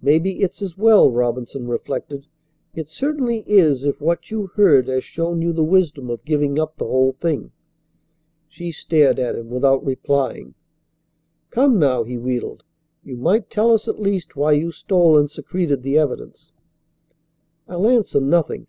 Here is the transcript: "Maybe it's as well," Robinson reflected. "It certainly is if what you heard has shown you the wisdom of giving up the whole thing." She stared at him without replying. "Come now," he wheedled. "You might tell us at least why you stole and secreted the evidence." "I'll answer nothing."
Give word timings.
"Maybe 0.00 0.38
it's 0.40 0.62
as 0.62 0.78
well," 0.78 1.10
Robinson 1.10 1.66
reflected. 1.66 2.28
"It 2.76 2.86
certainly 2.86 3.42
is 3.44 3.82
if 3.82 4.00
what 4.00 4.30
you 4.30 4.46
heard 4.54 4.86
has 4.86 5.02
shown 5.02 5.42
you 5.42 5.52
the 5.52 5.64
wisdom 5.64 6.10
of 6.10 6.24
giving 6.24 6.60
up 6.60 6.76
the 6.76 6.84
whole 6.84 7.14
thing." 7.14 7.50
She 8.46 8.70
stared 8.70 9.18
at 9.18 9.34
him 9.34 9.50
without 9.50 9.84
replying. 9.84 10.54
"Come 11.50 11.76
now," 11.80 12.04
he 12.04 12.16
wheedled. 12.16 12.62
"You 13.02 13.16
might 13.16 13.50
tell 13.50 13.72
us 13.72 13.88
at 13.88 13.98
least 14.00 14.36
why 14.36 14.52
you 14.52 14.70
stole 14.70 15.18
and 15.18 15.28
secreted 15.28 15.82
the 15.82 15.98
evidence." 15.98 16.52
"I'll 17.66 17.88
answer 17.88 18.20
nothing." 18.20 18.68